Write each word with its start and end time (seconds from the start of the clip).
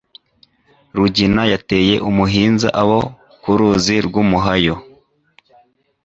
Rugina 0.97 1.43
yateye 1.51 1.95
umuhinza 2.09 2.67
Abo 2.81 2.99
ku 3.41 3.49
ruzi 3.57 3.95
rw’umuhayo, 4.05 4.75